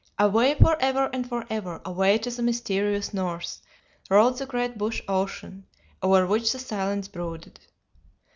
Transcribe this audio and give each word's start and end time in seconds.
Away 0.17 0.55
for 0.55 0.77
ever 0.81 1.11
and 1.13 1.29
for 1.29 1.45
ever, 1.47 1.79
away 1.85 2.17
to 2.17 2.31
the 2.31 2.41
mysterious 2.41 3.13
north, 3.13 3.61
rolled 4.09 4.39
the 4.39 4.47
great 4.47 4.75
bush 4.75 4.99
ocean 5.07 5.67
over 6.01 6.25
which 6.25 6.51
the 6.51 6.57
silence 6.57 7.07
brooded. 7.07 7.59